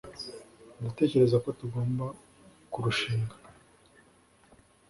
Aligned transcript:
ndatekereza 0.79 1.37
ko 1.43 1.49
tugomba 1.59 2.05
kurushinga 2.71 3.35